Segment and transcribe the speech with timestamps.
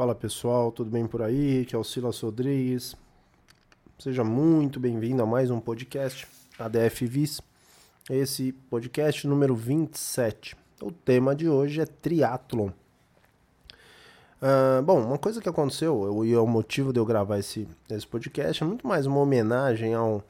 [0.00, 1.60] Fala pessoal, tudo bem por aí?
[1.60, 2.96] Aqui é o Silas Rodrigues.
[3.98, 6.26] Seja muito bem-vindo a mais um podcast
[6.58, 7.42] ADF Vis.
[8.08, 10.56] Esse podcast número 27.
[10.80, 12.70] O tema de hoje é triatlon.
[14.40, 18.06] Uh, bom, uma coisa que aconteceu, e é o motivo de eu gravar esse, esse
[18.06, 20.22] podcast, é muito mais uma homenagem a um,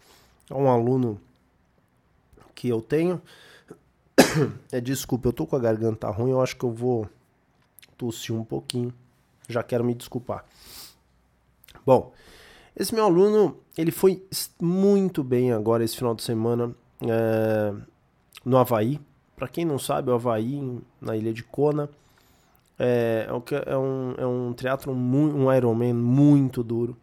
[0.50, 1.16] a um aluno
[2.56, 3.22] que eu tenho.
[4.72, 7.08] É, desculpa, eu tô com a garganta ruim, eu acho que eu vou
[7.96, 8.92] tossir um pouquinho.
[9.50, 10.44] Já quero me desculpar.
[11.84, 12.12] Bom,
[12.76, 14.24] esse meu aluno, ele foi
[14.60, 17.74] muito bem agora esse final de semana é,
[18.44, 19.00] no Havaí.
[19.36, 21.88] Para quem não sabe, o Havaí, na ilha de Kona,
[22.78, 23.26] é,
[23.66, 26.96] é, um, é um triatlon, um Ironman muito duro.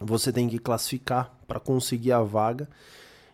[0.00, 2.68] Você tem que classificar para conseguir a vaga.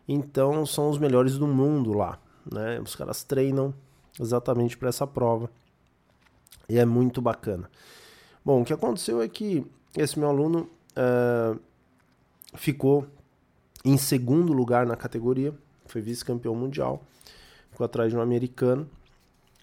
[0.06, 2.18] Então, são os melhores do mundo lá.
[2.50, 2.80] Né?
[2.80, 3.74] Os caras treinam
[4.20, 5.50] exatamente para essa prova.
[6.68, 7.68] E é muito bacana.
[8.44, 9.64] Bom, o que aconteceu é que
[9.96, 11.58] esse meu aluno uh,
[12.54, 13.06] ficou
[13.84, 15.54] em segundo lugar na categoria,
[15.86, 17.02] foi vice-campeão mundial,
[17.70, 18.88] ficou atrás de um americano.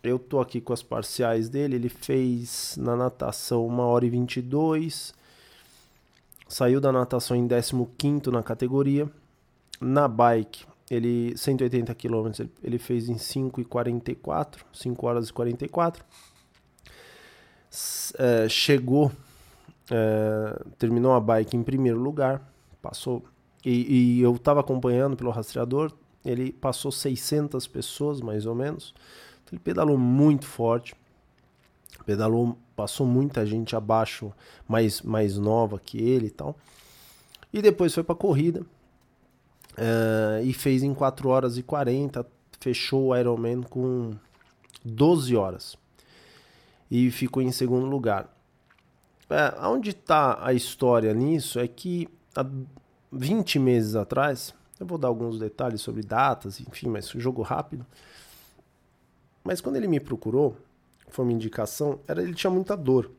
[0.02, 5.14] Eu tô aqui com as parciais dele, ele fez na natação 1 hora e 22,
[6.48, 9.10] saiu da natação em 15 na categoria.
[9.82, 12.32] Na bike, ele 180 km,
[12.64, 16.04] ele fez em 5 e 44, 5 horas e 44.
[18.18, 19.12] É, chegou
[19.92, 22.42] é, terminou a bike em primeiro lugar,
[22.82, 23.24] passou.
[23.66, 25.92] E, e eu estava acompanhando pelo rastreador,
[26.24, 28.94] ele passou 600 pessoas mais ou menos.
[29.44, 30.96] Então, ele pedalou muito forte,
[32.06, 34.32] pedalou, passou muita gente abaixo,
[34.68, 36.56] mais, mais nova que ele e tal.
[37.52, 42.26] E depois foi para corrida uh, e fez em 4 horas e 40,
[42.60, 44.14] fechou o Ironman com
[44.86, 45.76] 12 horas
[46.90, 48.34] e ficou em segundo lugar.
[49.30, 52.46] É, onde está a história nisso é que há
[53.12, 57.86] 20 meses atrás, eu vou dar alguns detalhes sobre datas, enfim, mas jogo rápido.
[59.44, 60.58] Mas quando ele me procurou,
[61.10, 63.12] foi uma indicação, era ele tinha muita dor.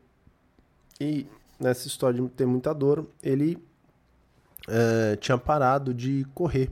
[0.99, 1.25] E
[1.59, 3.57] nessa história de ter muita dor, ele
[4.67, 6.71] é, tinha parado de correr.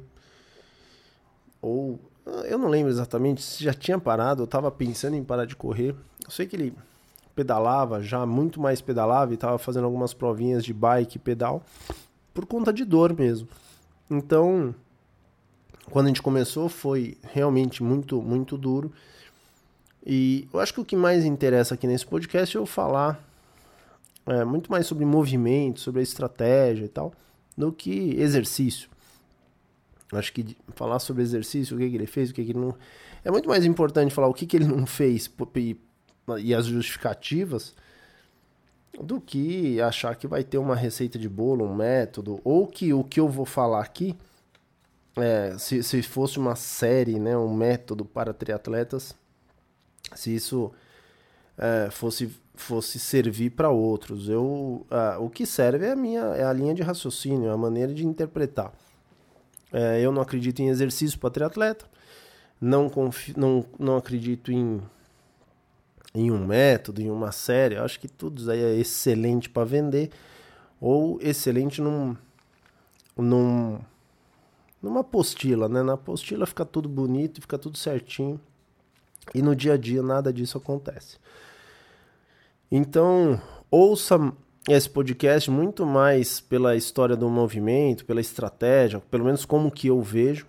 [1.62, 2.00] Ou
[2.46, 5.96] eu não lembro exatamente se já tinha parado, eu estava pensando em parar de correr.
[6.24, 6.74] Eu sei que ele
[7.40, 11.64] pedalava, já muito mais pedalava e estava fazendo algumas provinhas de bike e pedal
[12.34, 13.48] por conta de dor mesmo.
[14.12, 14.76] Então,
[15.90, 18.92] quando a gente começou foi realmente muito, muito duro.
[20.06, 23.24] E eu acho que o que mais interessa aqui nesse podcast é eu falar
[24.26, 27.14] é, muito mais sobre movimento, sobre a estratégia e tal,
[27.58, 28.90] do que exercício.
[30.12, 32.76] Acho que falar sobre exercício, o que, que ele fez, o que, que ele não.
[33.24, 35.26] É muito mais importante falar o que, que ele não fez
[36.34, 37.74] as justificativas
[39.02, 43.04] do que achar que vai ter uma receita de bolo, um método, ou que o
[43.04, 44.16] que eu vou falar aqui,
[45.16, 49.16] é, se, se fosse uma série, né, um método para triatletas,
[50.16, 50.72] se isso
[51.58, 54.28] é, fosse, fosse servir para outros.
[54.28, 54.86] Eu,
[55.20, 58.72] o que serve é a minha é a linha de raciocínio, a maneira de interpretar.
[59.72, 61.86] É, eu não acredito em exercício para triatleta,
[62.60, 64.82] não, confio, não, não acredito em
[66.14, 69.64] em um método, em uma série, eu acho que tudo isso aí é excelente para
[69.64, 70.10] vender
[70.82, 72.16] ou excelente num,
[73.16, 73.80] num
[74.82, 75.84] numa apostila, né?
[75.84, 78.40] Na apostila fica tudo bonito, fica tudo certinho.
[79.34, 81.18] E no dia a dia nada disso acontece.
[82.72, 83.40] Então,
[83.70, 84.34] ouça
[84.68, 90.02] esse podcast muito mais pela história do movimento, pela estratégia, pelo menos como que eu
[90.02, 90.48] vejo.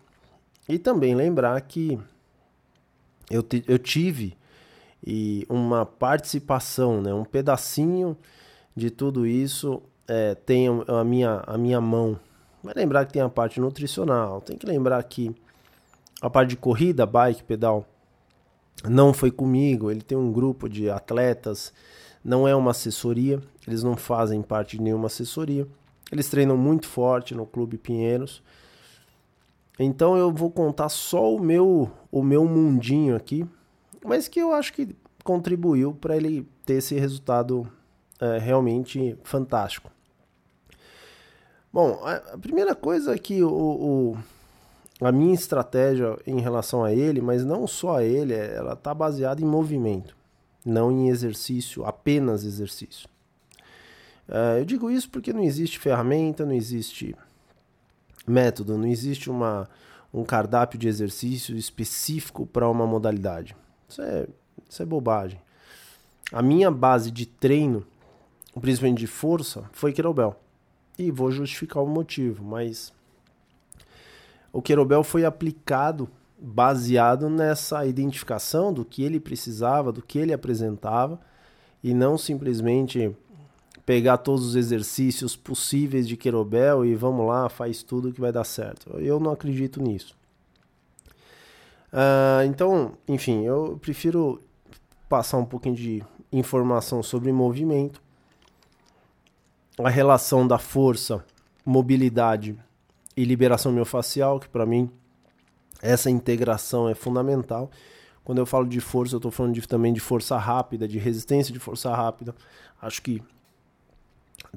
[0.69, 1.99] E também lembrar que
[3.31, 4.37] eu, eu tive
[5.05, 8.17] e uma participação, né, um pedacinho
[8.77, 12.19] de tudo isso é, tem a minha, a minha mão.
[12.63, 15.35] Vai lembrar que tem a parte nutricional, tem que lembrar que
[16.21, 17.87] a parte de corrida, bike, pedal,
[18.85, 19.91] não foi comigo.
[19.91, 21.73] Ele tem um grupo de atletas,
[22.25, 25.67] não é uma assessoria, eles não fazem parte de nenhuma assessoria.
[26.13, 28.43] Eles treinam muito forte no Clube Pinheiros.
[29.79, 33.47] Então eu vou contar só o meu o meu mundinho aqui,
[34.05, 37.71] mas que eu acho que contribuiu para ele ter esse resultado
[38.21, 39.91] é, realmente fantástico.
[41.73, 44.19] Bom, a, primeira coisa que o, o,
[45.01, 48.93] a minha estratégia em relação a ele, mas não só a ele, é, ela está
[48.93, 50.17] baseada em movimento,
[50.65, 53.09] não em exercício, apenas exercício.
[54.29, 57.15] É, eu digo isso porque não existe ferramenta, não existe
[58.27, 59.69] método, não existe uma,
[60.13, 63.57] um cardápio de exercício específico para uma modalidade.
[63.91, 64.27] Isso é,
[64.69, 65.41] isso é bobagem.
[66.33, 67.85] A minha base de treino
[68.59, 70.35] principalmente de força, foi Querobel.
[70.99, 72.93] E vou justificar o motivo, mas
[74.53, 76.09] o Querobel foi aplicado
[76.39, 81.21] baseado nessa identificação do que ele precisava, do que ele apresentava,
[81.83, 83.15] e não simplesmente
[83.87, 88.45] pegar todos os exercícios possíveis de Querobel e vamos lá, faz tudo que vai dar
[88.45, 88.91] certo.
[88.99, 90.17] Eu não acredito nisso.
[91.93, 94.41] Uh, então, enfim, eu prefiro
[95.09, 98.01] passar um pouquinho de informação sobre movimento,
[99.79, 101.25] a relação da força,
[101.65, 102.57] mobilidade
[103.17, 104.91] e liberação miofascial, que para mim
[105.83, 107.71] essa integração é fundamental.
[108.23, 111.53] Quando eu falo de força, eu estou falando de, também de força rápida, de resistência
[111.53, 112.35] de força rápida.
[112.81, 113.23] Acho que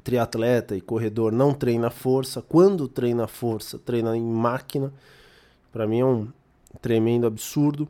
[0.04, 2.42] triatleta e corredor não treina força.
[2.42, 4.94] Quando treina força, treina em máquina.
[5.72, 6.28] Para mim é um
[6.82, 7.88] tremendo absurdo.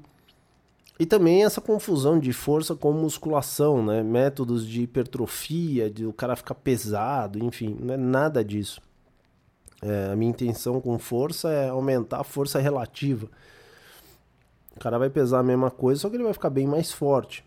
[1.00, 4.04] E também essa confusão de força com musculação, né?
[4.04, 8.82] Métodos de hipertrofia, de o cara ficar pesado, enfim, não é nada disso.
[9.82, 13.28] É, a minha intenção com força é aumentar a força relativa.
[14.76, 17.44] O cara vai pesar a mesma coisa, só que ele vai ficar bem mais forte.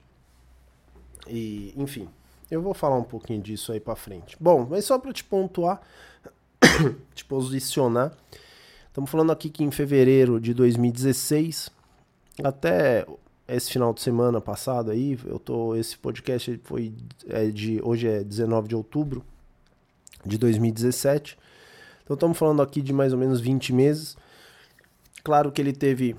[1.26, 2.08] E, enfim,
[2.50, 4.36] eu vou falar um pouquinho disso aí para frente.
[4.38, 5.80] Bom, mas só para te pontuar,
[7.14, 8.12] te posicionar.
[8.96, 11.68] Estamos falando aqui que em fevereiro de 2016
[12.42, 13.06] até
[13.46, 16.94] esse final de semana passado aí, eu tô esse podcast foi
[17.28, 19.22] é de hoje é 19 de outubro
[20.24, 21.36] de 2017.
[22.04, 24.16] Então estamos falando aqui de mais ou menos 20 meses.
[25.22, 26.16] Claro que ele teve.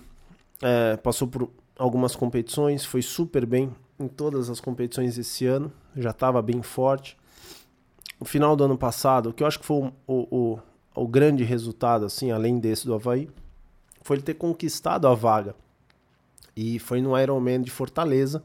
[0.61, 1.49] É, passou por
[1.79, 7.17] algumas competições, foi super bem em todas as competições esse ano, já estava bem forte.
[8.19, 10.59] O final do ano passado, que eu acho que foi o, o,
[10.99, 13.29] o grande resultado, assim, além desse do Havaí,
[14.01, 15.55] foi ele ter conquistado a vaga.
[16.55, 18.43] E foi no Ironman de Fortaleza,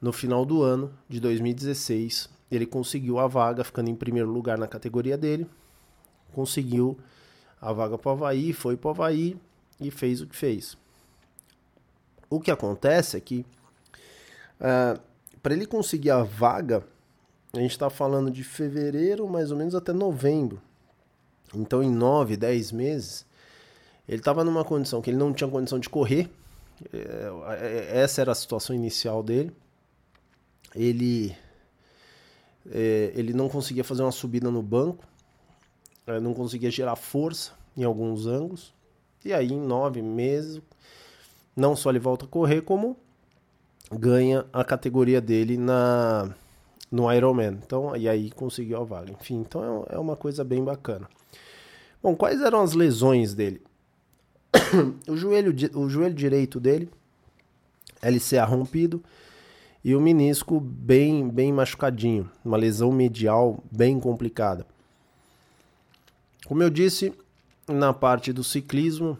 [0.00, 2.28] no final do ano de 2016.
[2.50, 5.46] Ele conseguiu a vaga, ficando em primeiro lugar na categoria dele
[6.32, 6.96] conseguiu
[7.60, 9.36] a vaga para o Havaí, foi para o Havaí
[9.80, 10.76] e fez o que fez.
[12.30, 13.44] O que acontece é que
[14.60, 15.00] uh, é,
[15.42, 16.84] para ele conseguir a vaga,
[17.52, 20.60] a gente está falando de fevereiro mais ou menos até novembro.
[21.54, 23.26] Então, em nove, dez meses,
[24.08, 26.30] ele estava numa condição que ele não tinha condição de correr.
[26.92, 27.30] É,
[27.60, 29.52] é, essa era a situação inicial dele.
[30.74, 31.34] Ele,
[33.14, 35.02] ele não conseguia fazer uma subida no banco
[36.08, 38.72] é, não conseguia gerar força em alguns ângulos.
[39.22, 40.62] E aí, em nove meses,
[41.54, 42.96] não só ele volta a correr, como
[43.92, 46.34] ganha a categoria dele na
[46.90, 47.58] no Ironman.
[47.64, 49.12] Então, e aí conseguiu a vaga.
[49.12, 51.08] Enfim, então é, é uma coisa bem bacana.
[52.02, 53.62] Bom, quais eram as lesões dele?
[55.08, 56.88] o, joelho, o joelho direito dele,
[58.02, 59.02] LCA rompido
[59.84, 64.66] e o menisco bem, bem machucadinho, uma lesão medial bem complicada.
[66.46, 67.12] Como eu disse,
[67.66, 69.18] na parte do ciclismo,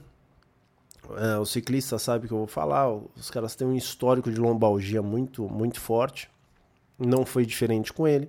[1.16, 5.02] é, o ciclista sabe que eu vou falar, os caras têm um histórico de lombalgia
[5.02, 6.30] muito, muito forte.
[6.98, 8.28] Não foi diferente com ele.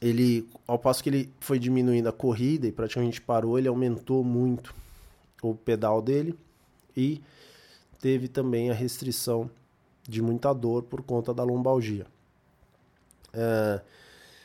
[0.00, 4.74] Ele, ao passo que ele foi diminuindo a corrida e praticamente parou, ele aumentou muito
[5.40, 6.38] o pedal dele
[6.96, 7.22] e
[8.00, 9.48] teve também a restrição
[10.02, 12.06] de muita dor por conta da lombalgia.
[13.32, 13.80] É,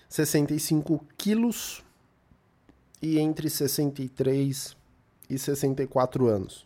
[0.08, 1.84] 65 quilos
[3.01, 4.77] e entre 63
[5.30, 6.66] e 64 anos.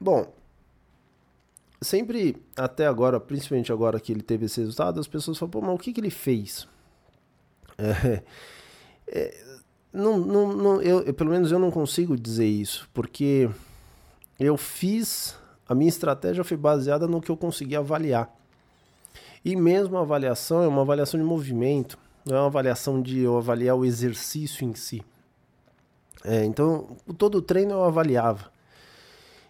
[0.00, 0.32] Bom,
[1.80, 5.74] sempre até agora, principalmente agora que ele teve esse resultado, as pessoas falam, pô, mas
[5.74, 6.66] o que, que ele fez?
[9.10, 13.48] É, é, não, não, não, eu, pelo menos eu não consigo dizer isso, porque
[14.38, 18.34] eu fiz, a minha estratégia foi baseada no que eu consegui avaliar.
[19.44, 21.96] E mesmo a avaliação é uma avaliação de movimento
[22.28, 25.02] não é uma avaliação de eu avaliar o exercício em si.
[26.22, 28.50] É, então, todo o treino eu avaliava.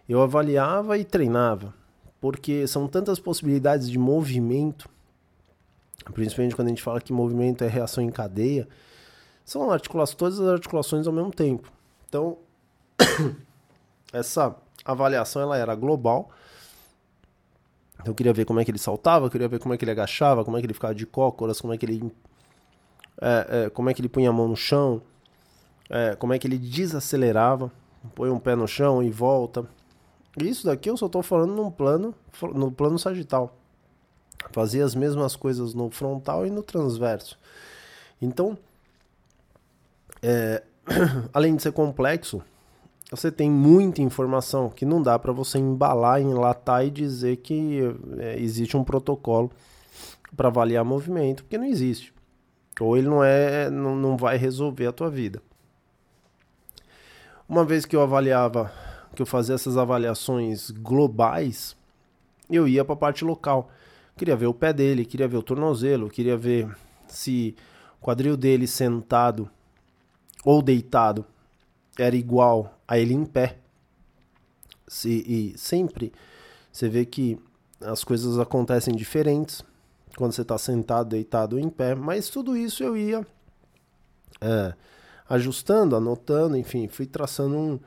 [0.07, 1.73] Eu avaliava e treinava,
[2.19, 4.89] porque são tantas possibilidades de movimento,
[6.13, 8.67] principalmente quando a gente fala que movimento é reação em cadeia,
[9.45, 11.71] são articulações, todas as articulações ao mesmo tempo.
[12.07, 12.37] Então,
[14.13, 16.29] essa avaliação ela era global.
[18.05, 19.91] Eu queria ver como é que ele saltava, eu queria ver como é que ele
[19.91, 22.11] agachava, como é que ele ficava de cócoras, como é que ele
[23.21, 25.01] é, é, como é que ele punha a mão no chão,
[25.89, 27.71] é, como é que ele desacelerava,
[28.15, 29.65] põe um pé no chão e volta.
[30.37, 32.13] Isso daqui eu só estou falando num plano,
[32.53, 33.55] no plano sagital.
[34.51, 37.37] Fazia as mesmas coisas no frontal e no transverso.
[38.21, 38.57] Então,
[40.21, 40.63] é,
[41.33, 42.41] além de ser complexo,
[43.11, 47.79] você tem muita informação que não dá para você embalar, enlatar e dizer que
[48.17, 49.51] é, existe um protocolo
[50.35, 52.13] para avaliar movimento, porque não existe.
[52.79, 55.41] Ou ele não é, não, não vai resolver a tua vida.
[57.47, 58.71] Uma vez que eu avaliava,
[59.15, 61.75] que eu fazia essas avaliações globais,
[62.49, 63.69] eu ia para a parte local.
[64.15, 66.75] Queria ver o pé dele, queria ver o tornozelo, queria ver
[67.07, 67.55] se
[67.99, 69.49] o quadril dele sentado
[70.43, 71.25] ou deitado
[71.97, 73.57] era igual a ele em pé.
[74.87, 76.11] Se, e sempre
[76.71, 77.37] você vê que
[77.81, 79.63] as coisas acontecem diferentes
[80.17, 83.25] quando você está sentado, deitado ou em pé, mas tudo isso eu ia
[84.41, 84.73] é,
[85.29, 87.79] ajustando, anotando, enfim, fui traçando um,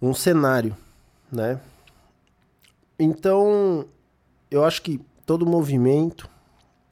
[0.00, 0.76] um cenário,
[1.30, 1.60] né?
[2.98, 3.86] Então,
[4.50, 6.28] eu acho que todo movimento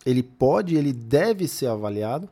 [0.04, 2.28] ele pode, ele deve ser avaliado,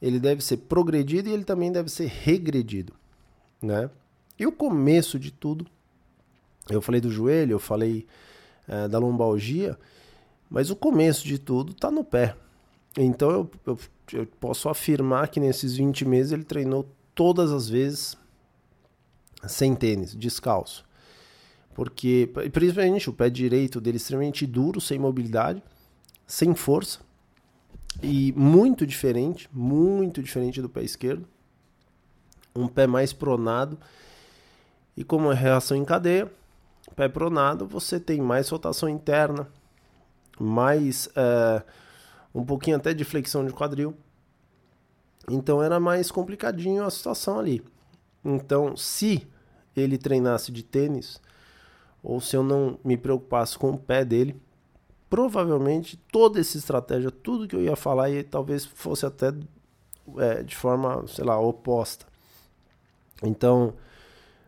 [0.00, 2.92] ele deve ser progredido e ele também deve ser regredido,
[3.60, 3.90] né?
[4.38, 5.66] E o começo de tudo,
[6.68, 8.06] eu falei do joelho, eu falei
[8.68, 9.76] é, da lombalgia,
[10.48, 12.36] mas o começo de tudo está no pé.
[12.96, 13.78] Então eu, eu,
[14.12, 18.16] eu, posso afirmar que nesses 20 meses ele treinou todas as vezes
[19.46, 20.84] sem tênis, descalço.
[21.74, 25.62] Porque, principalmente, o pé direito dele é extremamente duro, sem mobilidade,
[26.26, 26.98] sem força.
[28.02, 31.26] E muito diferente, muito diferente do pé esquerdo.
[32.54, 33.78] Um pé mais pronado.
[34.96, 36.30] E como é reação em cadeia,
[36.96, 39.48] pé pronado, você tem mais rotação interna,
[40.40, 41.62] mais é,
[42.34, 43.94] um pouquinho até de flexão de quadril.
[45.30, 47.62] Então era mais complicadinho a situação ali.
[48.28, 49.26] Então, se
[49.74, 51.18] ele treinasse de tênis,
[52.02, 54.36] ou se eu não me preocupasse com o pé dele,
[55.08, 59.32] provavelmente toda essa estratégia, tudo que eu ia falar, e talvez fosse até
[60.18, 62.04] é, de forma, sei lá, oposta.
[63.22, 63.72] Então,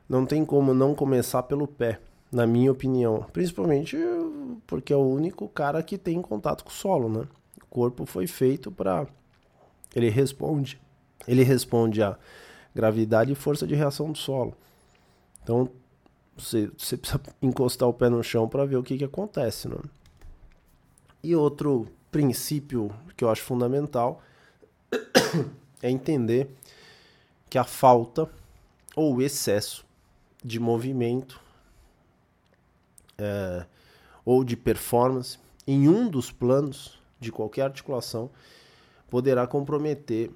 [0.06, 3.24] não tem como não começar pelo pé na minha opinião.
[3.32, 3.96] Principalmente
[4.66, 7.26] porque é o único cara que tem contato com o solo, né?
[7.62, 9.06] O corpo foi feito para
[9.94, 10.80] ele responde,
[11.26, 12.16] ele responde a
[12.74, 14.54] gravidade e força de reação do solo.
[15.42, 15.70] Então
[16.36, 19.76] você, você precisa encostar o pé no chão para ver o que, que acontece, né?
[21.22, 24.22] E outro princípio que eu acho fundamental
[25.82, 26.50] é entender
[27.48, 28.28] que a falta
[28.96, 29.84] ou o excesso
[30.42, 31.40] de movimento
[33.18, 33.66] é,
[34.24, 38.30] ou de performance em um dos planos de qualquer articulação
[39.10, 40.30] poderá comprometer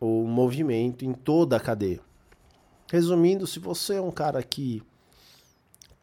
[0.00, 2.00] o movimento em toda a cadeia.
[2.90, 4.82] Resumindo, se você é um cara que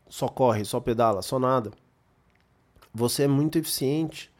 [0.07, 1.71] só corre, só pedala, só nada,
[2.93, 4.31] você é muito eficiente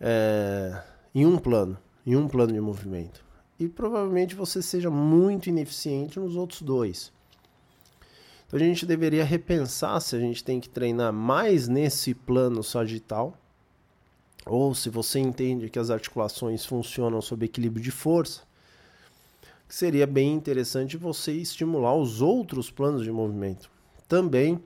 [0.00, 0.82] é,
[1.14, 3.24] em um plano, em um plano de movimento.
[3.58, 7.12] E provavelmente você seja muito ineficiente nos outros dois.
[8.46, 13.34] Então a gente deveria repensar se a gente tem que treinar mais nesse plano sagital,
[14.44, 18.42] ou se você entende que as articulações funcionam sob equilíbrio de força,
[19.72, 23.70] seria bem interessante você estimular os outros planos de movimento.
[24.06, 24.62] Também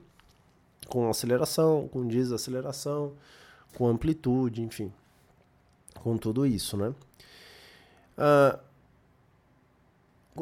[0.89, 3.13] com aceleração, com desaceleração,
[3.73, 4.91] com amplitude, enfim,
[6.03, 6.93] com tudo isso, né?
[8.17, 8.59] Uh,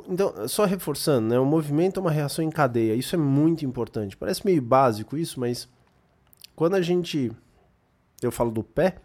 [0.08, 1.38] então, só reforçando, né?
[1.38, 2.96] O movimento é uma reação em cadeia.
[2.96, 4.18] Isso é muito importante.
[4.18, 5.70] Parece meio básico isso, mas
[6.56, 7.32] quando a gente.
[8.20, 8.96] Eu falo do pé,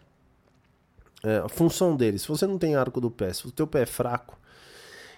[1.23, 2.17] é, a função dele.
[2.17, 4.40] Se você não tem arco do pé, se o teu pé é fraco,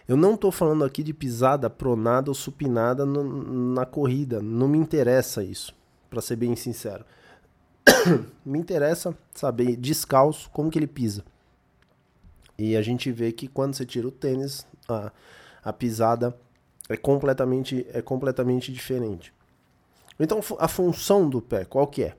[0.08, 4.42] eu não estou falando aqui de pisada pronada ou supinada no, na corrida.
[4.42, 5.74] Não me interessa isso,
[6.10, 7.06] para ser bem sincero.
[8.46, 11.24] me interessa saber descalço como que ele pisa.
[12.58, 15.12] E a gente vê que quando você tira o tênis, a,
[15.64, 16.38] a pisada
[16.90, 19.34] é completamente, é completamente diferente.
[20.20, 22.16] Então a função do pé, qual que é?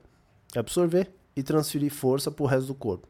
[0.54, 3.08] é absorver e transferir força para o resto do corpo.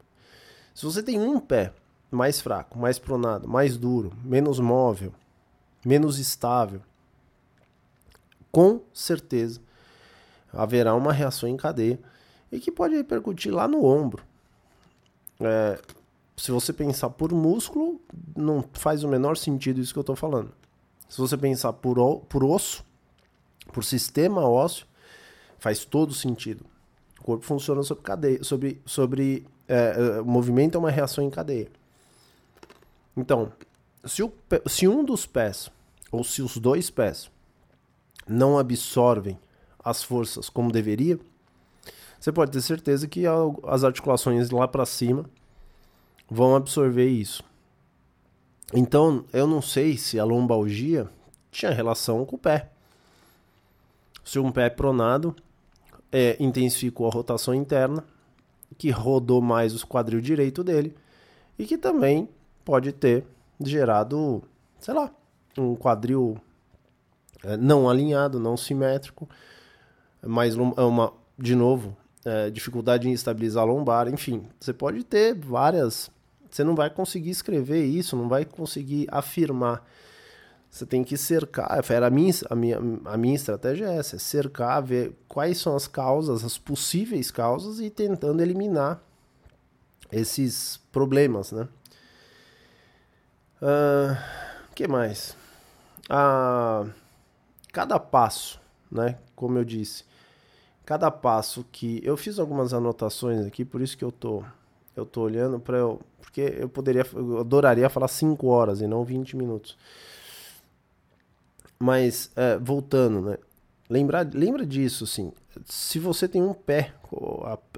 [0.73, 1.73] Se você tem um pé
[2.11, 5.13] mais fraco, mais pronado, mais duro, menos móvel,
[5.85, 6.81] menos estável,
[8.51, 9.59] com certeza
[10.53, 11.99] haverá uma reação em cadeia
[12.51, 14.23] e que pode repercutir lá no ombro.
[15.39, 15.79] É,
[16.37, 17.99] se você pensar por músculo,
[18.35, 20.51] não faz o menor sentido isso que eu estou falando.
[21.09, 22.83] Se você pensar por, por osso,
[23.73, 24.87] por sistema ósseo,
[25.59, 26.65] faz todo sentido.
[27.19, 31.69] O corpo funciona sobre cadeia, sobre, sobre é, é movimento é uma reação em cadeia.
[33.15, 33.51] Então,
[34.03, 34.31] se, o,
[34.67, 35.71] se um dos pés,
[36.11, 37.31] ou se os dois pés,
[38.27, 39.37] não absorvem
[39.83, 41.19] as forças como deveria,
[42.19, 43.23] você pode ter certeza que
[43.67, 45.29] as articulações lá para cima
[46.29, 47.43] vão absorver isso.
[48.73, 51.07] Então, eu não sei se a lombalgia
[51.51, 52.71] tinha relação com o pé.
[54.23, 55.35] Se um pé pronado,
[56.11, 58.03] é, intensificou a rotação interna
[58.77, 60.95] que rodou mais o quadril direito dele
[61.59, 62.27] e que também
[62.65, 63.25] pode ter
[63.61, 64.43] gerado,
[64.79, 65.11] sei lá,
[65.57, 66.37] um quadril
[67.43, 69.29] é, não alinhado, não simétrico,
[70.25, 71.95] mais uma, de novo,
[72.25, 76.09] é, dificuldade em estabilizar a lombar, enfim, você pode ter várias.
[76.49, 79.85] Você não vai conseguir escrever isso, não vai conseguir afirmar.
[80.69, 81.79] Você tem que cercar.
[81.89, 85.75] Era a minha, a minha, a minha estratégia é essa: é cercar, ver quais são
[85.75, 89.01] as causas, as possíveis causas e tentando eliminar
[90.11, 91.67] esses problemas, né?
[93.65, 94.15] Uh,
[94.75, 95.35] que mais?
[96.05, 96.87] Uh,
[97.73, 99.17] cada passo, né?
[99.35, 100.03] Como eu disse,
[100.85, 104.43] cada passo que eu fiz algumas anotações aqui, por isso que eu tô
[104.95, 109.03] eu tô olhando para eu, porque eu poderia eu adoraria falar 5 horas e não
[109.03, 109.75] 20 minutos.
[111.79, 113.37] Mas é, voltando, né?
[113.89, 115.33] Lembrar, lembra disso, assim.
[115.65, 116.93] Se você tem um pé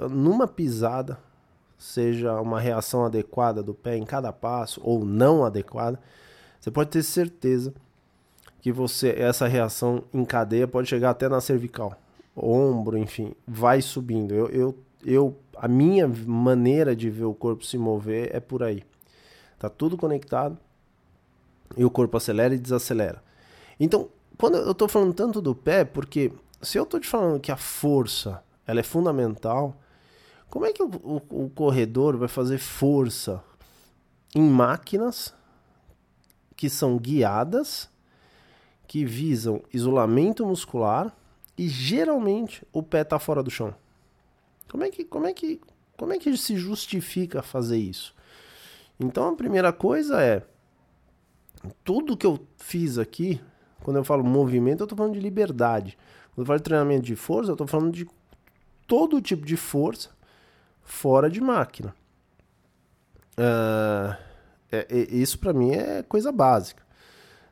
[0.10, 1.18] numa pisada,
[1.78, 6.00] seja uma reação adequada do pé em cada passo ou não adequada,
[6.60, 7.74] você pode ter certeza
[8.62, 11.98] que você essa reação em cadeia pode chegar até na cervical
[12.38, 14.34] ombro, enfim, vai subindo.
[14.34, 18.84] Eu, eu, eu, a minha maneira de ver o corpo se mover é por aí.
[19.58, 20.58] Tá tudo conectado
[21.76, 23.24] e o corpo acelera e desacelera.
[23.80, 26.32] Então, quando eu estou falando tanto do pé, porque
[26.62, 29.76] se eu estou te falando que a força ela é fundamental,
[30.50, 33.44] como é que o, o, o corredor vai fazer força
[34.34, 35.34] em máquinas
[36.56, 37.90] que são guiadas,
[38.88, 41.16] que visam isolamento muscular
[41.58, 43.76] e geralmente o pé está fora do chão.
[44.70, 45.60] Como é que como é que
[45.98, 48.16] como é que se justifica fazer isso?
[49.00, 50.44] Então a primeira coisa é
[51.84, 53.42] tudo que eu fiz aqui,
[53.84, 55.98] quando eu falo movimento, eu estou falando de liberdade.
[56.34, 58.08] Quando eu falo de treinamento de força, eu estou falando de
[58.86, 60.17] todo tipo de força
[60.88, 61.94] fora de máquina.
[63.38, 64.16] Uh,
[64.72, 66.82] é, é, isso para mim é coisa básica.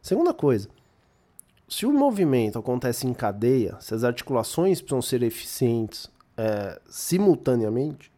[0.02, 0.70] Segunda coisa,
[1.68, 8.12] se o movimento acontece em cadeia, se as articulações precisam ser eficientes é, simultaneamente,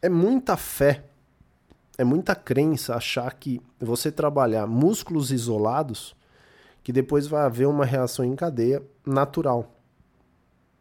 [0.00, 1.04] é muita fé,
[1.98, 6.14] é muita crença achar que você trabalhar músculos isolados,
[6.82, 9.74] que depois vai haver uma reação em cadeia natural.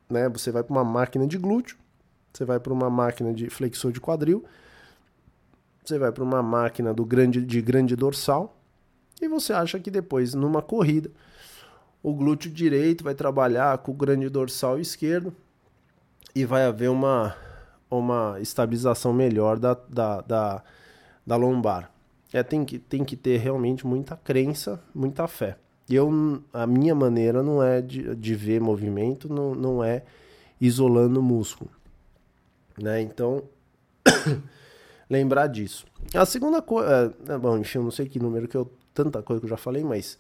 [0.10, 0.30] Né?
[0.30, 1.78] Você vai para uma máquina de glúteo,
[2.36, 4.44] você vai para uma máquina de flexor de quadril,
[5.84, 8.58] você vai para uma máquina do grande, de grande dorsal,
[9.22, 11.10] e você acha que depois, numa corrida,
[12.04, 15.34] o glúteo direito vai trabalhar com o grande dorsal esquerdo
[16.36, 17.36] e vai haver uma,
[17.90, 20.64] uma estabilização melhor da, da, da,
[21.26, 21.90] da lombar.
[22.34, 25.58] É, tem, que, tem que ter realmente muita crença, muita fé.
[25.90, 26.12] Eu,
[26.52, 30.04] a minha maneira não é de, de ver movimento, não, não é
[30.60, 31.72] isolando o músculo.
[32.78, 33.02] Né?
[33.02, 33.44] Então,
[35.10, 35.86] lembrar disso.
[36.14, 37.14] A segunda coisa.
[37.28, 38.72] É, bom, enfim, eu não sei que número que eu.
[38.94, 40.18] Tanta coisa que eu já falei, mas.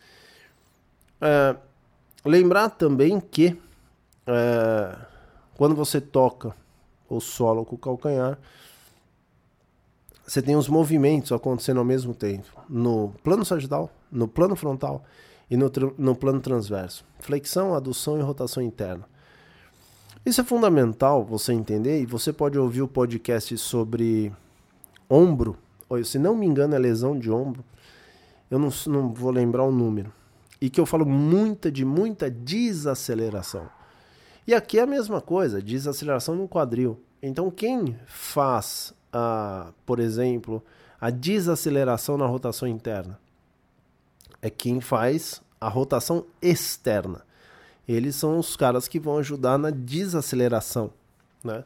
[1.21, 1.55] É,
[2.25, 3.55] Lembrar também que
[4.25, 4.97] é,
[5.55, 6.55] quando você toca
[7.07, 8.39] o solo com o calcanhar,
[10.25, 15.03] você tem os movimentos acontecendo ao mesmo tempo, no plano sagital, no plano frontal
[15.51, 17.05] e no, no plano transverso.
[17.19, 19.07] Flexão, adução e rotação interna.
[20.25, 24.33] Isso é fundamental você entender e você pode ouvir o podcast sobre
[25.07, 25.55] ombro,
[25.87, 27.63] ou se não me engano é lesão de ombro,
[28.49, 30.11] eu não, não vou lembrar o número
[30.59, 33.69] e que eu falo muita de muita desaceleração.
[34.47, 36.99] E aqui é a mesma coisa, desaceleração no quadril.
[37.21, 40.63] Então quem faz, a, por exemplo,
[40.99, 43.19] a desaceleração na rotação interna
[44.41, 47.24] é quem faz a rotação externa.
[47.87, 50.91] Eles são os caras que vão ajudar na desaceleração,
[51.43, 51.63] né?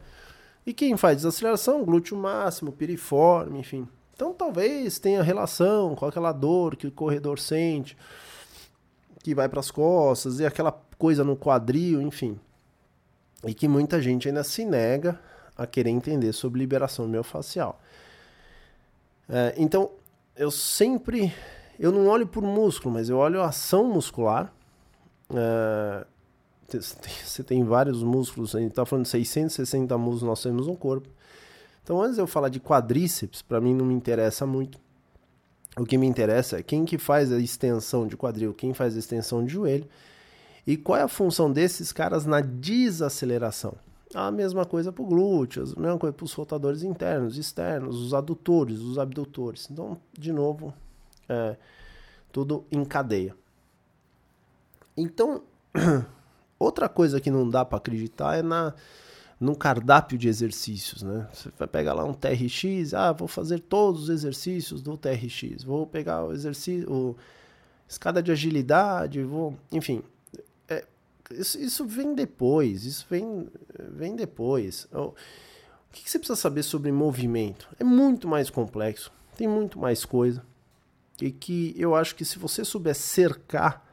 [0.65, 3.87] E quem faz desaceleração, glúteo máximo, piriforme, enfim.
[4.13, 7.95] Então talvez tenha relação com aquela dor que o corredor sente
[9.23, 12.39] que vai para as costas e aquela coisa no quadril, enfim.
[13.45, 15.19] E que muita gente ainda se nega
[15.57, 17.79] a querer entender sobre liberação miofascial.
[19.27, 19.91] É, então,
[20.35, 21.33] eu sempre.
[21.77, 24.53] Eu não olho por músculo, mas eu olho a ação muscular.
[25.33, 26.05] É,
[26.71, 31.09] você tem vários músculos, a gente está falando de 660 músculos nós temos no corpo.
[31.83, 34.77] Então, antes de eu falar de quadríceps, para mim não me interessa muito.
[35.77, 38.99] O que me interessa é quem que faz a extensão de quadril, quem faz a
[38.99, 39.87] extensão de joelho
[40.67, 43.75] e qual é a função desses caras na desaceleração.
[44.13, 48.13] A mesma coisa para o glúteos, a mesma coisa para os rotadores internos, externos, os
[48.13, 49.67] adutores, os abdutores.
[49.71, 50.73] Então, de novo,
[51.27, 51.55] é,
[52.31, 53.35] tudo em cadeia.
[54.95, 55.43] Então,
[56.59, 58.73] outra coisa que não dá para acreditar é na
[59.39, 61.25] num cardápio de exercícios, né?
[61.31, 65.87] Você vai pegar lá um TRX, ah, vou fazer todos os exercícios do TRX, vou
[65.87, 67.15] pegar o exercício, o
[67.87, 70.03] escada de agilidade, vou, enfim,
[70.67, 70.85] é,
[71.31, 73.47] isso, isso, vem depois, isso vem,
[73.91, 74.89] vem depois.
[74.91, 75.13] O
[75.91, 77.69] que, que você precisa saber sobre movimento?
[77.79, 80.43] É muito mais complexo, tem muito mais coisa
[81.21, 83.85] e que eu acho que se você souber cercar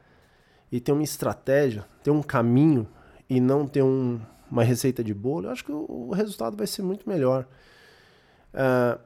[0.70, 2.86] e ter uma estratégia, ter um caminho
[3.28, 6.66] e não ter um uma receita de bolo, eu acho que o, o resultado vai
[6.66, 7.46] ser muito melhor.
[8.54, 8.98] Uh,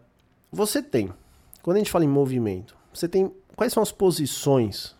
[0.53, 1.13] você tem,
[1.63, 4.95] quando a gente fala em movimento, você tem quais são as posições,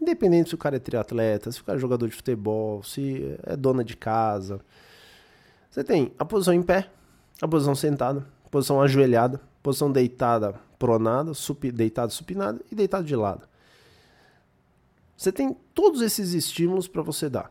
[0.00, 3.56] independente se o cara é triatleta, se o cara é jogador de futebol, se é
[3.56, 4.60] dona de casa.
[5.70, 6.88] Você tem a posição em pé,
[7.40, 13.46] a posição sentada, posição ajoelhada, posição deitada, pronada, supi, deitado, supinado e deitado de lado.
[15.16, 17.50] Você tem todos esses estímulos para você dar.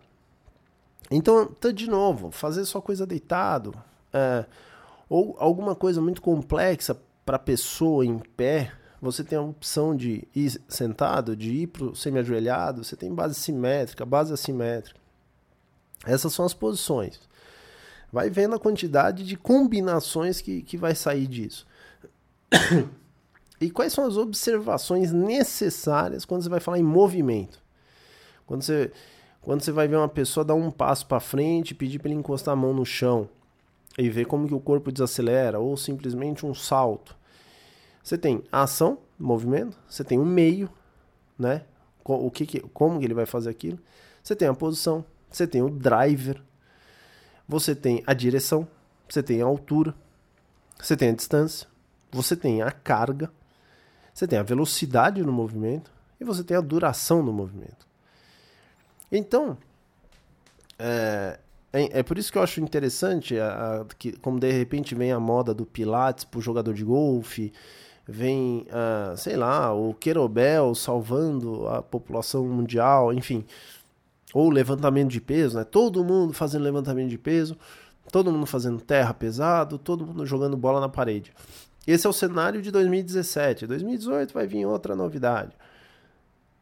[1.10, 3.74] Então, tá de novo, fazer só coisa deitado,
[4.14, 4.46] é,
[5.10, 10.60] ou alguma coisa muito complexa para pessoa em pé, você tem a opção de ir
[10.68, 15.00] sentado, de ir para o semi-ajoelhado, você tem base simétrica, base assimétrica.
[16.06, 17.20] Essas são as posições.
[18.12, 21.68] Vai vendo a quantidade de combinações que, que vai sair disso.
[23.66, 27.62] e quais são as observações necessárias quando você vai falar em movimento?
[28.46, 28.92] Quando você
[29.42, 32.54] quando você vai ver uma pessoa dar um passo para frente, pedir para ele encostar
[32.54, 33.30] a mão no chão
[33.96, 37.16] e ver como que o corpo desacelera ou simplesmente um salto.
[38.04, 40.68] Você tem a ação, movimento, você tem o meio,
[41.38, 41.64] né?
[42.04, 43.78] O que, que como que ele vai fazer aquilo?
[44.24, 46.42] Você tem a posição, você tem o driver,
[47.48, 48.68] você tem a direção,
[49.08, 49.94] você tem a altura,
[50.80, 51.68] você tem a distância,
[52.12, 53.32] você tem a carga,
[54.16, 57.86] você tem a velocidade no movimento e você tem a duração do movimento.
[59.12, 59.58] Então,
[60.80, 61.38] é,
[61.74, 65.12] é, é, por isso que eu acho interessante a, a, que, como de repente vem
[65.12, 67.52] a moda do Pilates para o jogador de golfe,
[68.08, 73.44] vem, uh, sei lá, o Querobel salvando a população mundial, enfim,
[74.34, 75.66] ou levantamento de peso, né?
[75.66, 77.58] Todo mundo fazendo levantamento de peso,
[78.10, 81.34] todo mundo fazendo terra pesado, todo mundo jogando bola na parede.
[81.88, 83.68] Esse é o cenário de 2017.
[83.68, 85.52] 2018 vai vir outra novidade.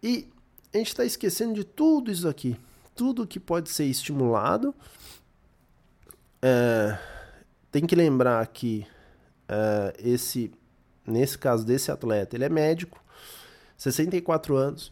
[0.01, 0.27] E
[0.73, 2.57] a gente está esquecendo de tudo isso aqui.
[2.95, 4.75] Tudo que pode ser estimulado.
[6.41, 6.97] É,
[7.71, 8.86] tem que lembrar que
[9.47, 10.51] é, esse,
[11.07, 13.01] nesse caso desse atleta, ele é médico,
[13.77, 14.91] 64 anos,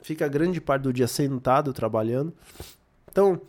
[0.00, 2.32] fica grande parte do dia sentado trabalhando.
[3.10, 3.40] Então,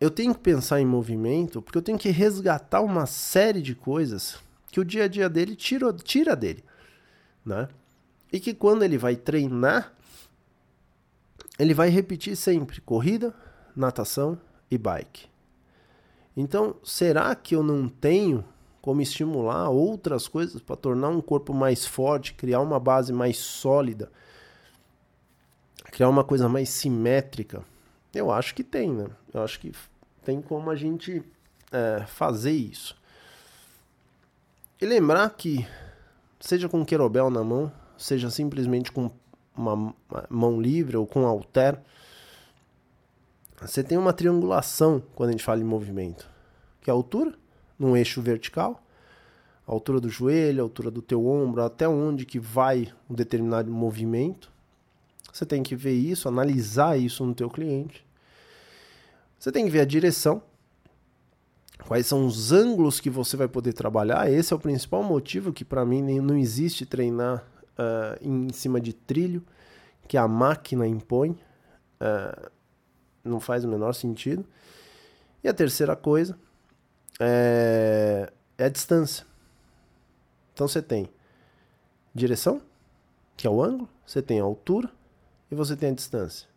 [0.00, 4.38] eu tenho que pensar em movimento porque eu tenho que resgatar uma série de coisas
[4.74, 6.64] que o dia a dia dele tira, tira dele,
[7.46, 7.68] né?
[8.32, 9.94] E que quando ele vai treinar,
[11.56, 13.32] ele vai repetir sempre corrida,
[13.76, 14.36] natação
[14.68, 15.28] e bike.
[16.36, 18.44] Então, será que eu não tenho
[18.82, 24.10] como estimular outras coisas para tornar um corpo mais forte, criar uma base mais sólida,
[25.84, 27.62] criar uma coisa mais simétrica?
[28.12, 29.06] Eu acho que tem, né?
[29.32, 29.70] Eu acho que
[30.24, 31.22] tem como a gente
[31.70, 33.03] é, fazer isso.
[34.80, 35.66] E lembrar que,
[36.40, 39.10] seja com querobel na mão, seja simplesmente com
[39.56, 39.94] uma
[40.28, 41.80] mão livre ou com halter,
[43.60, 46.28] você tem uma triangulação quando a gente fala em movimento,
[46.80, 47.34] que é a altura
[47.78, 48.82] num eixo vertical,
[49.66, 53.70] a altura do joelho, a altura do teu ombro, até onde que vai um determinado
[53.70, 54.52] movimento.
[55.32, 58.04] Você tem que ver isso, analisar isso no teu cliente.
[59.38, 60.42] Você tem que ver a direção,
[61.86, 64.30] quais são os ângulos que você vai poder trabalhar.
[64.30, 67.44] Esse é o principal motivo que para mim não existe treinar
[67.78, 69.42] uh, em cima de trilho
[70.08, 71.30] que a máquina impõe.
[72.00, 72.50] Uh,
[73.24, 74.44] não faz o menor sentido.
[75.42, 76.38] E a terceira coisa
[77.18, 79.26] é, é a distância.
[80.52, 81.08] Então você tem
[82.14, 82.60] direção,
[83.36, 84.90] que é o ângulo, você tem a altura
[85.50, 86.48] e você tem a distância,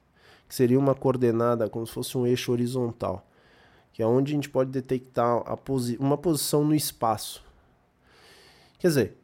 [0.47, 3.27] que seria uma coordenada como se fosse um eixo horizontal,
[3.97, 7.43] que é onde a gente pode detectar posi uma posição no espaço.
[8.77, 9.17] Quer dizer,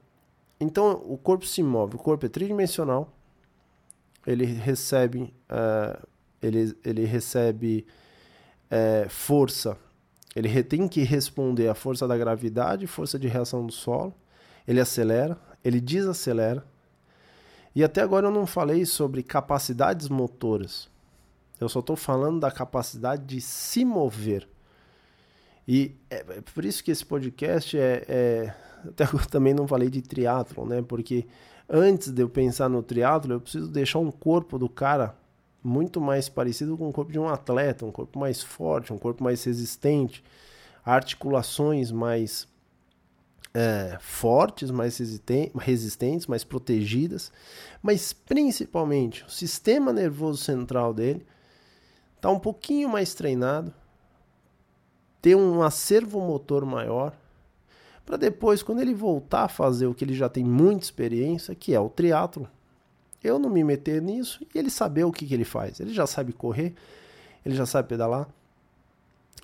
[0.59, 3.07] então o corpo se move, o corpo é tridimensional,
[4.25, 6.07] ele recebe, uh,
[6.41, 7.85] ele, ele recebe
[8.71, 9.77] uh, força,
[10.35, 14.11] ele tem que responder à força da gravidade, força de reação do solo,
[14.67, 16.65] ele acelera, ele desacelera.
[17.75, 20.89] E até agora eu não falei sobre capacidades motoras.
[21.59, 24.51] Eu só estou falando da capacidade de se mover.
[25.67, 28.53] E é, é por isso que esse podcast é, é
[28.87, 30.81] até eu também não falei de triatlo, né?
[30.81, 31.25] Porque
[31.69, 35.15] antes de eu pensar no triatlo, eu preciso deixar um corpo do cara
[35.63, 39.23] muito mais parecido com o corpo de um atleta, um corpo mais forte, um corpo
[39.23, 40.21] mais resistente,
[40.83, 42.47] articulações mais
[43.53, 44.97] é, fortes, mais
[45.55, 47.31] resistentes, mais protegidas,
[47.81, 51.25] mas principalmente o sistema nervoso central dele
[52.17, 53.73] está um pouquinho mais treinado,
[55.23, 57.13] ter um acervo motor maior,
[58.05, 61.73] para depois, quando ele voltar a fazer o que ele já tem muita experiência, que
[61.73, 62.45] é o triatlo,
[63.23, 65.79] eu não me meter nisso e ele saber o que, que ele faz.
[65.79, 66.73] Ele já sabe correr,
[67.45, 68.27] ele já sabe pedalar.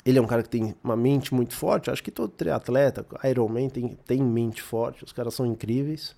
[0.05, 1.89] Ele é um cara que tem uma mente muito forte.
[1.89, 5.05] Acho que todo triatleta, Ironman, tem, tem mente forte.
[5.05, 6.13] Os caras são incríveis.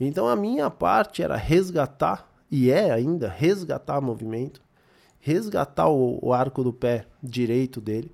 [0.00, 4.60] Então a minha parte era resgatar, e é ainda, resgatar movimento,
[5.20, 8.10] resgatar o, o arco do pé direito dele.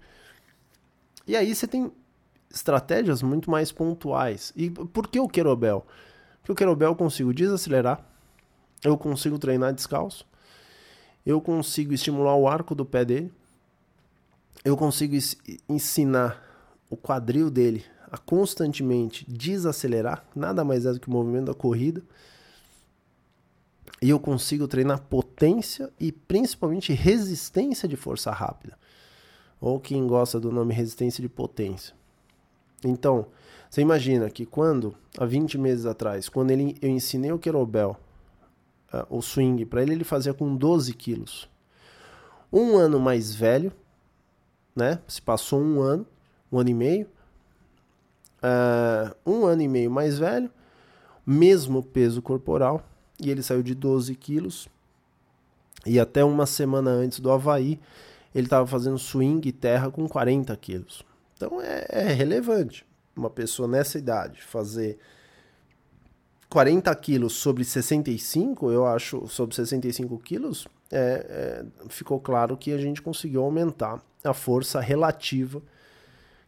[1.28, 1.92] E aí você tem
[2.50, 4.50] estratégias muito mais pontuais.
[4.56, 5.86] E por que o querobel?
[6.40, 8.02] Porque o querobel eu consigo desacelerar,
[8.82, 10.26] eu consigo treinar descalço,
[11.26, 13.30] eu consigo estimular o arco do pé dele,
[14.64, 15.14] eu consigo
[15.68, 16.42] ensinar
[16.88, 22.02] o quadril dele a constantemente desacelerar, nada mais é do que o movimento da corrida.
[24.00, 28.78] E eu consigo treinar potência e principalmente resistência de força rápida.
[29.60, 31.94] Ou quem gosta do nome resistência de potência.
[32.84, 33.26] Então,
[33.68, 37.96] você imagina que quando, há 20 meses atrás, quando ele, eu ensinei o kettlebell,
[38.92, 41.48] uh, o swing, para ele, ele fazia com 12 quilos.
[42.52, 43.72] Um ano mais velho,
[44.74, 45.00] né?
[45.06, 46.06] Se passou um ano,
[46.50, 47.06] um ano e meio.
[48.38, 50.50] Uh, um ano e meio mais velho,
[51.26, 52.86] mesmo peso corporal,
[53.20, 54.68] e ele saiu de 12 quilos.
[55.84, 57.80] E até uma semana antes do Havaí,
[58.38, 61.02] ele estava fazendo swing terra com 40 quilos.
[61.36, 64.98] Então é, é relevante uma pessoa nessa idade fazer
[66.48, 72.78] 40 quilos sobre 65, eu acho, sobre 65 quilos, é, é, ficou claro que a
[72.78, 75.60] gente conseguiu aumentar a força relativa,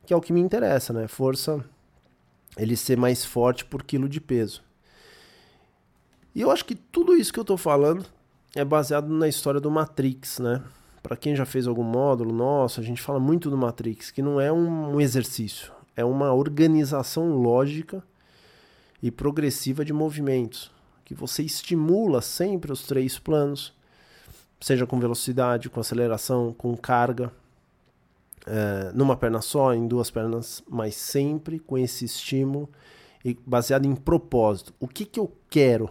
[0.07, 1.07] que é o que me interessa, né?
[1.07, 1.63] Força,
[2.57, 4.63] ele ser mais forte por quilo de peso.
[6.35, 8.07] E eu acho que tudo isso que eu tô falando
[8.55, 10.63] é baseado na história do Matrix, né?
[11.03, 14.41] Para quem já fez algum módulo nosso, a gente fala muito do Matrix, que não
[14.41, 18.03] é um exercício, é uma organização lógica
[19.03, 20.71] e progressiva de movimentos,
[21.05, 23.73] que você estimula sempre os três planos,
[24.61, 27.33] seja com velocidade, com aceleração, com carga,
[28.47, 32.69] é, numa perna só, em duas pernas, mas sempre com esse estímulo
[33.25, 34.75] e baseado em propósito.
[34.79, 35.91] O que, que eu quero?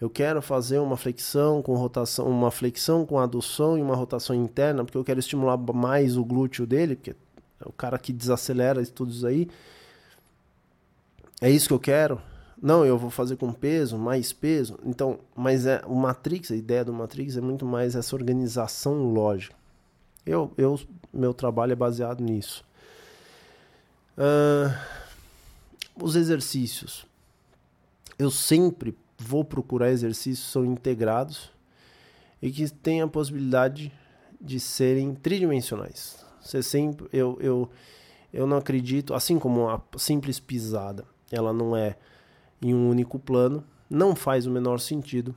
[0.00, 4.84] Eu quero fazer uma flexão com rotação, uma flexão com adução e uma rotação interna,
[4.84, 9.10] porque eu quero estimular mais o glúteo dele, porque é o cara que desacelera tudo
[9.10, 9.48] isso aí.
[11.40, 12.20] É isso que eu quero?
[12.60, 14.78] Não, eu vou fazer com peso, mais peso.
[14.84, 19.54] Então, mas é o Matrix, a ideia do Matrix é muito mais essa organização lógica.
[20.24, 20.78] Eu, eu
[21.12, 22.64] meu trabalho é baseado nisso.
[24.16, 24.76] Uh,
[26.00, 27.06] os exercícios.
[28.18, 31.50] Eu sempre vou procurar exercícios são integrados
[32.40, 33.92] e que têm a possibilidade
[34.40, 36.24] de serem tridimensionais.
[36.40, 37.70] Você sempre, eu, eu,
[38.32, 41.96] eu não acredito, assim como a simples pisada, ela não é
[42.62, 45.34] em um único plano, não faz o menor sentido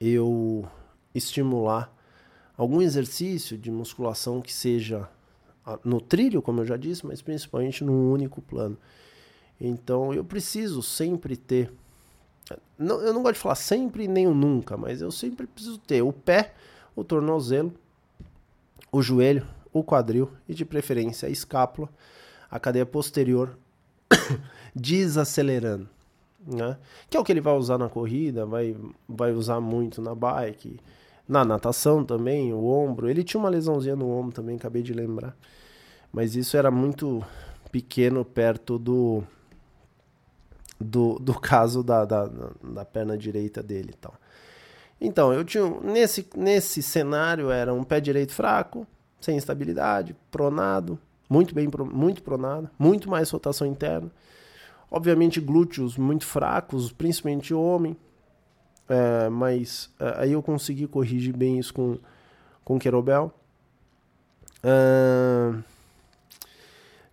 [0.00, 0.66] eu
[1.14, 1.92] estimular
[2.56, 5.08] algum exercício de musculação que seja
[5.82, 8.76] no trilho, como eu já disse, mas principalmente num único plano.
[9.60, 11.72] Então eu preciso sempre ter
[12.78, 16.02] não, eu não gosto de falar sempre nem o nunca, mas eu sempre preciso ter
[16.02, 16.52] o pé,
[16.94, 17.72] o tornozelo,
[18.92, 21.88] o joelho, o quadril e de preferência a escápula,
[22.50, 23.56] a cadeia posterior
[24.74, 25.88] desacelerando,
[26.46, 26.76] né?
[27.08, 28.76] Que é o que ele vai usar na corrida, vai,
[29.08, 30.78] vai usar muito na bike,
[31.26, 33.08] na natação também, o ombro.
[33.08, 35.36] Ele tinha uma lesãozinha no ombro também, acabei de lembrar.
[36.12, 37.24] Mas isso era muito
[37.72, 39.24] pequeno perto do
[40.80, 42.30] do, do caso da, da,
[42.62, 44.14] da perna direita dele e tal.
[45.00, 45.68] Então, eu tinha.
[45.80, 48.86] Nesse, nesse cenário era um pé direito fraco,
[49.20, 54.10] sem estabilidade, pronado, muito bem muito pronado, muito mais rotação interna.
[54.90, 57.96] Obviamente, glúteos muito fracos, principalmente homem.
[58.88, 61.98] É, mas é, aí eu consegui corrigir bem isso com,
[62.64, 63.32] com Querobel.
[64.62, 65.54] É,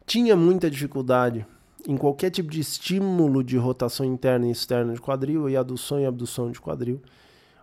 [0.06, 1.46] tinha muita dificuldade
[1.88, 6.06] em qualquer tipo de estímulo de rotação interna e externa de quadril e adução e
[6.06, 7.02] abdução de quadril.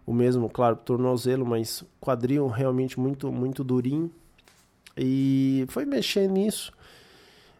[0.06, 4.10] O mesmo, claro, tornozelo, mas quadril realmente muito, muito durinho.
[4.96, 6.72] E foi mexer nisso.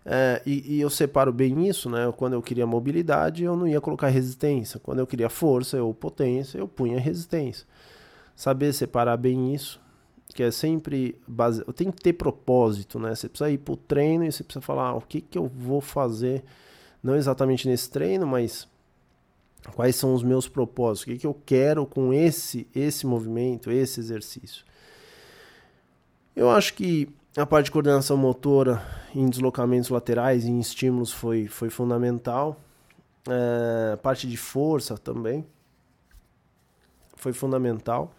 [0.05, 2.11] É, e, e, eu separo bem isso, né?
[2.17, 4.81] Quando eu queria mobilidade, eu não ia colocar resistência.
[4.81, 7.67] Quando eu queria força ou potência, eu punha resistência.
[8.35, 9.79] saber separar bem isso,
[10.39, 11.65] que é sempre base...
[11.75, 13.13] tem que ter propósito, né?
[13.13, 15.81] Você precisa ir pro treino e você precisa falar ah, o que que eu vou
[15.81, 16.45] fazer,
[17.03, 18.69] não exatamente nesse treino, mas
[19.75, 23.99] quais são os meus propósitos, o que que eu quero com esse esse movimento, esse
[23.99, 24.65] exercício.
[26.37, 28.81] Eu acho que a parte de coordenação motora
[29.13, 32.61] em deslocamentos laterais e em estímulos foi, foi fundamental.
[33.29, 35.45] É, parte de força também
[37.17, 38.15] foi fundamental.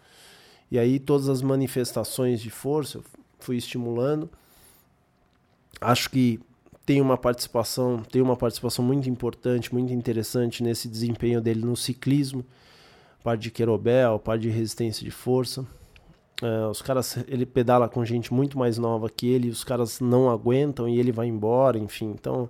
[0.70, 3.04] E aí todas as manifestações de força eu
[3.38, 4.30] fui estimulando.
[5.80, 6.40] Acho que
[6.86, 12.44] tem uma participação, tem uma participação muito importante, muito interessante nesse desempenho dele no ciclismo,
[13.22, 15.64] parte de querobel, parte de resistência de força.
[16.42, 20.30] Uh, os caras, ele pedala com gente muito mais nova que ele, os caras não
[20.30, 22.10] aguentam e ele vai embora, enfim.
[22.10, 22.48] Então,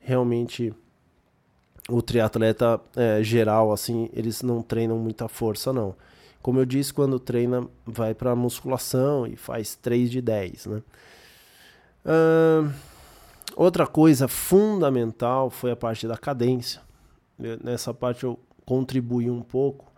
[0.00, 0.74] realmente,
[1.88, 5.94] o triatleta é, geral, assim, eles não treinam muita força, não.
[6.42, 10.82] Como eu disse, quando treina, vai para musculação e faz 3 de 10, né?
[12.04, 12.72] Uh,
[13.54, 16.82] outra coisa fundamental foi a parte da cadência.
[17.38, 19.90] Eu, nessa parte eu contribuí um pouco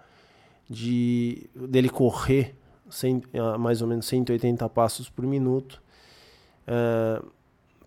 [0.68, 2.54] de dele correr
[2.90, 3.22] 100,
[3.58, 5.82] mais ou menos 180 passos por minuto.
[6.68, 7.26] Uh,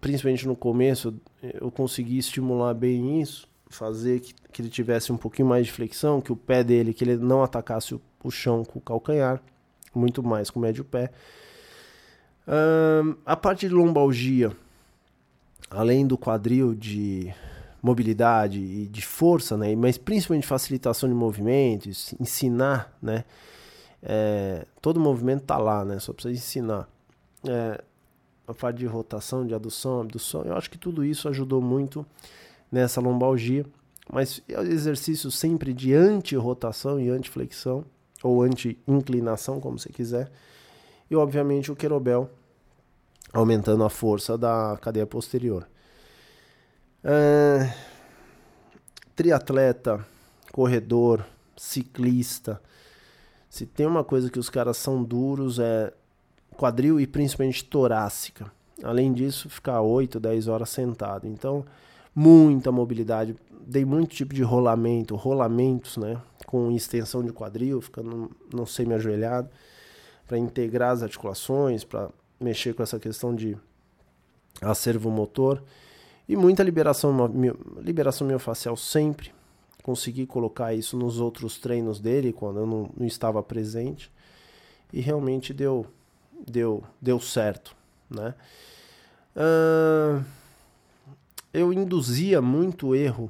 [0.02, 5.48] principalmente no começo, eu consegui estimular bem isso, fazer que, que ele tivesse um pouquinho
[5.48, 8.80] mais de flexão, que o pé dele, que ele não atacasse o o chão com
[8.80, 9.42] o calcanhar,
[9.94, 11.12] muito mais com o médio pé.
[13.26, 14.52] a parte de lombalgia,
[15.70, 17.34] além do quadril de
[17.82, 23.24] mobilidade e de força, né, mas principalmente facilitação de movimentos, ensinar, né,
[24.02, 26.90] é, todo movimento tá lá, né, só precisa ensinar.
[27.48, 27.82] É,
[28.48, 32.06] a parte de rotação, de adução, abdução, eu acho que tudo isso ajudou muito
[32.72, 33.66] nessa lombalgia,
[34.12, 37.84] mas é exercício sempre de anti-rotação e anti-flexão,
[38.24, 40.32] ou anti-inclinação, como você quiser.
[41.10, 42.30] E obviamente o querobel,
[43.32, 45.68] aumentando a força da cadeia posterior.
[49.16, 50.06] Triatleta,
[50.52, 51.26] corredor,
[51.56, 52.62] ciclista.
[53.50, 55.94] Se tem uma coisa que os caras são duros é
[56.56, 58.52] quadril e principalmente torácica.
[58.84, 61.28] Além disso, ficar 8, 10 horas sentado.
[61.28, 61.66] Então,
[62.14, 63.36] muita mobilidade.
[63.66, 66.22] Dei muito tipo de rolamento, rolamentos, né?
[66.48, 69.50] Com extensão de quadril, ficando no semi-ajoelhado,
[70.26, 73.58] para integrar as articulações, para mexer com essa questão de
[74.62, 75.62] acervo motor.
[76.28, 77.14] E muita liberação,
[77.82, 79.34] liberação miofascial sempre.
[79.84, 84.10] Consegui colocar isso nos outros treinos dele, quando eu não, não estava presente.
[84.94, 85.86] E realmente deu,
[86.48, 87.76] deu, deu certo,
[88.10, 88.34] né?
[89.36, 90.24] Uh,
[91.54, 93.30] eu induzia muito erro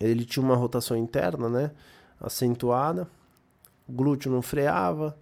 [0.00, 1.70] ele tinha uma rotação interna, né?
[2.20, 3.08] Acentuada.
[3.88, 5.16] Glúteo não freava.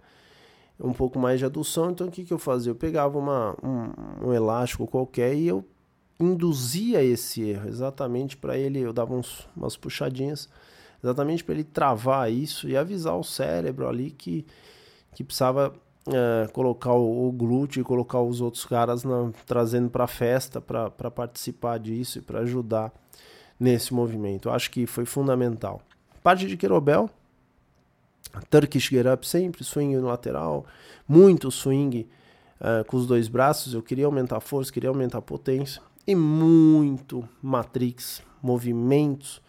[0.79, 1.91] Um pouco mais de adução.
[1.91, 2.71] Então o que, que eu fazia?
[2.71, 5.65] Eu pegava uma, um, um elástico qualquer e eu
[6.19, 7.69] induzia esse erro.
[7.69, 8.79] Exatamente para ele.
[8.79, 10.49] Eu dava uns, umas puxadinhas.
[11.03, 14.45] Exatamente para ele travar isso e avisar o cérebro ali que,
[15.13, 15.73] que precisava
[16.07, 20.61] é, colocar o, o, glúteo e colocar os outros caras na, trazendo para a festa
[20.61, 22.91] para participar disso e para ajudar
[23.59, 24.49] nesse movimento.
[24.49, 25.81] Eu acho que foi fundamental.
[26.21, 27.09] Parte de querobel,
[28.49, 30.65] Turkish Get Up sempre, swing lateral,
[31.07, 32.07] muito swing
[32.59, 33.73] uh, com os dois braços.
[33.73, 35.81] Eu queria aumentar a força, queria aumentar a potência.
[36.07, 39.41] E muito Matrix, movimentos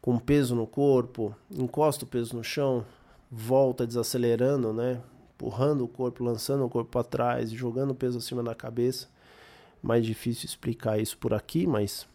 [0.00, 2.84] com peso no corpo, encosta o peso no chão,
[3.30, 5.00] volta desacelerando, né?
[5.34, 9.08] Empurrando o corpo, lançando o corpo para trás, jogando o peso acima da cabeça.
[9.80, 12.06] Mais difícil explicar isso por aqui, mas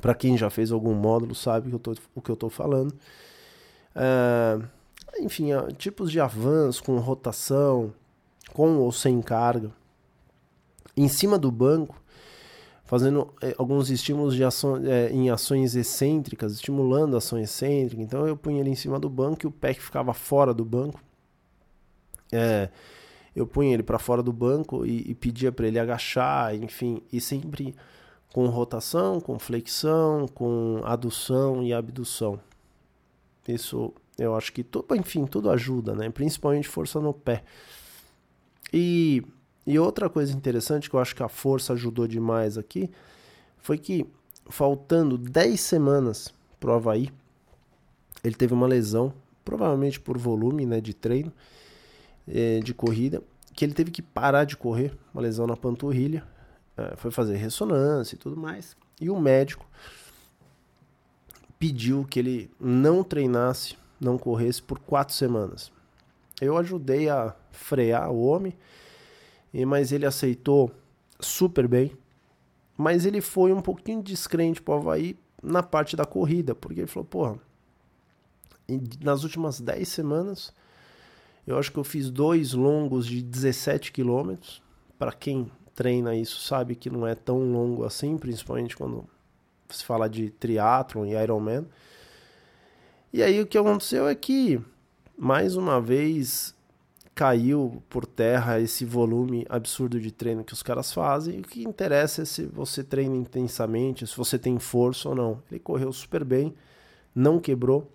[0.00, 2.92] para quem já fez algum módulo sabe que eu tô, o que eu estou falando.
[3.94, 4.66] Uh,
[5.20, 7.92] enfim, uh, tipos de avanço com rotação,
[8.52, 9.70] com ou sem carga.
[10.96, 12.00] Em cima do banco,
[12.84, 18.00] fazendo eh, alguns estímulos de ação, eh, em ações excêntricas, estimulando a ação excêntrica.
[18.00, 21.00] Então eu punha ele em cima do banco e o que ficava fora do banco.
[22.30, 22.68] É,
[23.34, 27.20] eu punha ele para fora do banco e, e pedia para ele agachar, enfim, e
[27.20, 27.74] sempre
[28.34, 32.40] com rotação, com flexão, com adução e abdução.
[33.46, 36.10] Isso eu acho que tudo, enfim, tudo ajuda, né?
[36.10, 37.44] Principalmente força no pé.
[38.72, 39.22] E,
[39.64, 42.90] e outra coisa interessante que eu acho que a força ajudou demais aqui
[43.58, 44.04] foi que
[44.46, 47.10] faltando 10 semanas pro Havaí,
[48.24, 49.14] ele teve uma lesão,
[49.44, 51.32] provavelmente por volume né, de treino,
[52.26, 53.22] eh, de corrida,
[53.54, 56.33] que ele teve que parar de correr, uma lesão na panturrilha,
[56.96, 58.76] foi fazer ressonância e tudo mais.
[59.00, 59.66] E o médico
[61.58, 65.72] pediu que ele não treinasse não corresse por quatro semanas.
[66.40, 68.56] Eu ajudei a frear o homem,
[69.66, 70.70] mas ele aceitou
[71.20, 71.96] super bem.
[72.76, 77.06] Mas ele foi um pouquinho descrente pro Havaí na parte da corrida, porque ele falou,
[77.06, 77.38] porra,
[79.00, 80.52] nas últimas 10 semanas,
[81.46, 84.62] eu acho que eu fiz dois longos de 17 quilômetros.
[84.98, 89.04] Para quem treina isso sabe que não é tão longo assim, principalmente quando
[89.68, 91.66] se fala de triatlon e Ironman.
[93.12, 94.60] E aí o que aconteceu é que,
[95.16, 96.54] mais uma vez,
[97.14, 101.36] caiu por terra esse volume absurdo de treino que os caras fazem.
[101.36, 105.42] E o que interessa é se você treina intensamente, se você tem força ou não.
[105.50, 106.54] Ele correu super bem,
[107.14, 107.90] não quebrou.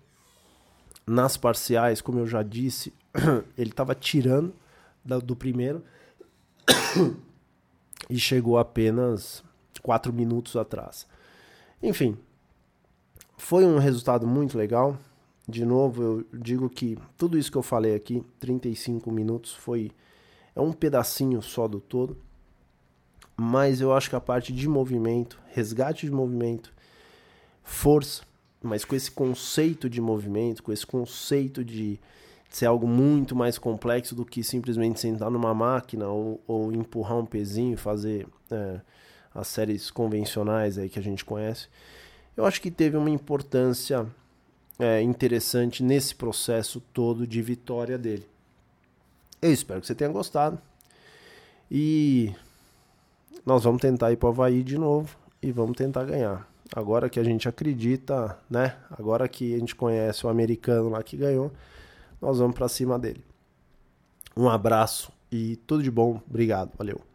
[1.06, 2.92] Nas parciais, como eu já disse,
[3.58, 4.54] ele estava tirando
[5.24, 5.82] do primeiro
[8.10, 9.42] e chegou apenas
[9.82, 11.06] quatro minutos atrás.
[11.82, 12.18] Enfim,
[13.38, 14.98] foi um resultado muito legal.
[15.48, 19.90] De novo, eu digo que tudo isso que eu falei aqui, 35 minutos, foi
[20.54, 22.16] é um pedacinho só do todo.
[23.36, 26.72] Mas eu acho que a parte de movimento, resgate de movimento,
[27.62, 28.22] força,
[28.62, 31.98] mas com esse conceito de movimento, com esse conceito de
[32.50, 37.24] ser algo muito mais complexo do que simplesmente sentar numa máquina ou, ou empurrar um
[37.24, 38.80] pezinho, fazer é,
[39.32, 41.68] as séries convencionais aí que a gente conhece.
[42.36, 44.04] Eu acho que teve uma importância
[44.78, 48.26] é, interessante nesse processo todo de vitória dele.
[49.40, 50.60] Eu espero que você tenha gostado.
[51.70, 52.34] E
[53.46, 56.48] nós vamos tentar ir para o Havaí de novo e vamos tentar ganhar.
[56.74, 58.76] Agora que a gente acredita, né?
[58.90, 61.52] Agora que a gente conhece o americano lá que ganhou,
[62.20, 63.24] nós vamos para cima dele.
[64.36, 66.20] Um abraço e tudo de bom.
[66.28, 66.70] Obrigado.
[66.76, 67.09] Valeu.